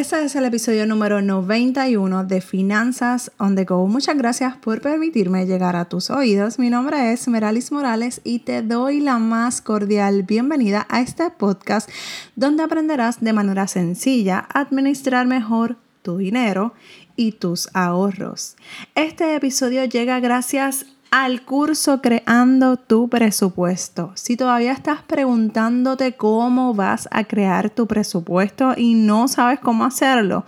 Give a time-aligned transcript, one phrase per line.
[0.00, 3.86] Este es el episodio número 91 de Finanzas on the Go.
[3.86, 6.58] Muchas gracias por permitirme llegar a tus oídos.
[6.58, 11.90] Mi nombre es Meralis Morales y te doy la más cordial bienvenida a este podcast
[12.34, 16.72] donde aprenderás de manera sencilla a administrar mejor tu dinero
[17.14, 18.56] y tus ahorros.
[18.94, 24.12] Este episodio llega gracias a al curso Creando tu presupuesto.
[24.14, 30.44] Si todavía estás preguntándote cómo vas a crear tu presupuesto y no sabes cómo hacerlo,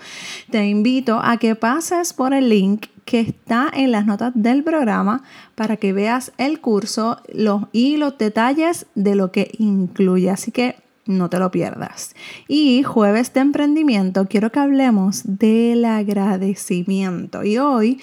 [0.51, 5.23] te invito a que pases por el link que está en las notas del programa
[5.55, 7.21] para que veas el curso
[7.73, 10.31] y los detalles de lo que incluye.
[10.31, 12.15] Así que no te lo pierdas.
[12.47, 17.43] Y jueves de emprendimiento, quiero que hablemos del agradecimiento.
[17.43, 18.01] Y hoy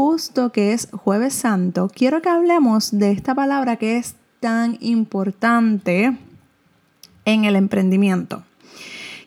[0.00, 6.16] justo que es jueves santo, quiero que hablemos de esta palabra que es tan importante
[7.26, 8.42] en el emprendimiento.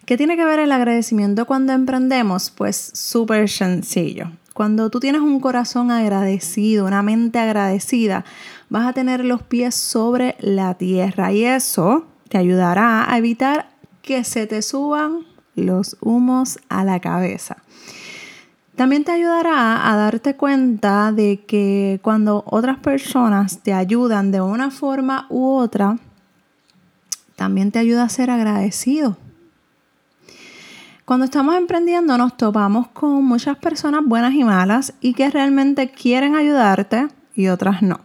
[0.08, 2.50] ¿Qué tiene que ver el agradecimiento cuando emprendemos?
[2.50, 4.32] Pues súper sencillo.
[4.56, 8.26] Cuando tú tienes un corazón agradecido, una mente agradecida,
[8.70, 13.70] vas a tener los pies sobre la tierra y eso te ayudará a evitar
[14.02, 15.20] que se te suban
[15.56, 17.58] los humos a la cabeza.
[18.76, 24.72] También te ayudará a darte cuenta de que cuando otras personas te ayudan de una
[24.72, 26.00] forma u otra,
[27.36, 29.18] también te ayuda a ser agradecido.
[31.06, 36.36] Cuando estamos emprendiendo nos topamos con muchas personas buenas y malas y que realmente quieren
[36.36, 38.00] ayudarte y otras no.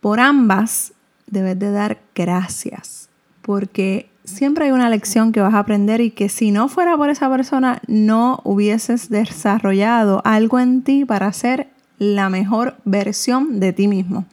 [0.00, 0.92] Por ambas
[1.26, 3.08] debes de dar gracias
[3.40, 7.10] porque siempre hay una lección que vas a aprender y que si no fuera por
[7.10, 13.86] esa persona no hubieses desarrollado algo en ti para ser la mejor versión de ti
[13.86, 14.26] mismo.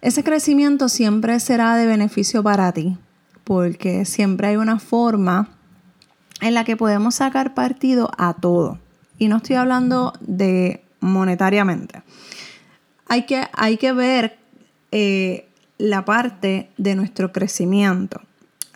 [0.00, 2.96] Ese crecimiento siempre será de beneficio para ti,
[3.44, 5.48] porque siempre hay una forma
[6.40, 8.78] en la que podemos sacar partido a todo.
[9.18, 12.02] Y no estoy hablando de monetariamente.
[13.08, 14.38] Hay que, hay que ver
[14.92, 15.48] eh,
[15.78, 18.20] la parte de nuestro crecimiento.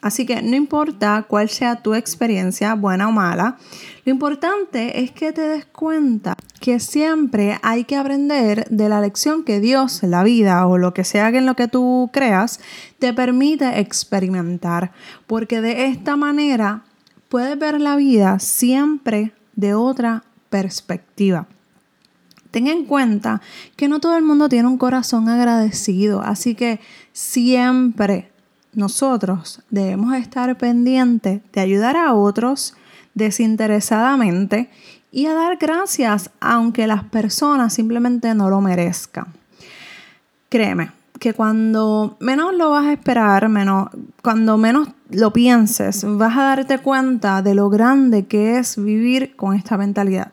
[0.00, 3.58] Así que no importa cuál sea tu experiencia, buena o mala,
[4.04, 9.44] lo importante es que te des cuenta que siempre hay que aprender de la lección
[9.44, 12.60] que Dios, la vida o lo que sea en lo que tú creas,
[12.98, 14.92] te permite experimentar.
[15.26, 16.84] Porque de esta manera
[17.28, 21.46] puedes ver la vida siempre de otra perspectiva.
[22.50, 23.40] Ten en cuenta
[23.76, 26.80] que no todo el mundo tiene un corazón agradecido, así que
[27.12, 28.29] siempre
[28.72, 32.74] nosotros debemos estar pendientes de ayudar a otros
[33.14, 34.70] desinteresadamente
[35.10, 39.26] y a dar gracias aunque las personas simplemente no lo merezcan.
[40.48, 43.88] Créeme que cuando menos lo vas a esperar, menos,
[44.22, 49.54] cuando menos lo pienses, vas a darte cuenta de lo grande que es vivir con
[49.54, 50.32] esta mentalidad.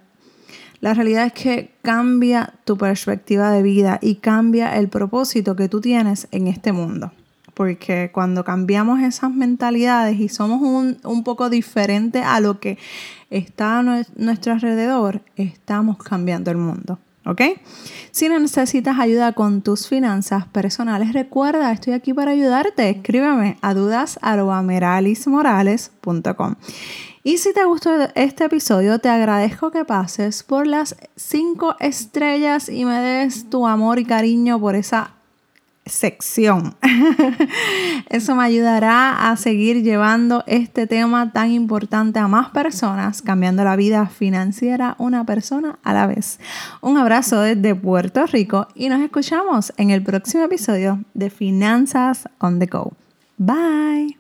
[0.80, 5.82] La realidad es que cambia tu perspectiva de vida y cambia el propósito que tú
[5.82, 7.12] tienes en este mundo
[7.58, 12.78] porque cuando cambiamos esas mentalidades y somos un, poco diferentes a lo que
[13.32, 17.00] está a nuestro alrededor, estamos cambiando el mundo.
[17.26, 17.42] ¿Ok?
[18.12, 22.92] Si necesitas ayuda con tus finanzas personales, recuerda, estoy aquí para ayudarte.
[22.92, 26.56] Escríbeme a dudas.meralismorales.com.
[27.24, 32.86] Y si te gustó este episodio, te agradezco que pases por las cinco estrellas y
[32.86, 35.17] me des tu amor y cariño por esa
[35.88, 36.76] sección.
[38.10, 43.76] Eso me ayudará a seguir llevando este tema tan importante a más personas, cambiando la
[43.76, 46.40] vida financiera una persona a la vez.
[46.82, 52.60] Un abrazo desde Puerto Rico y nos escuchamos en el próximo episodio de Finanzas on
[52.60, 52.94] the Go.
[53.38, 54.17] Bye.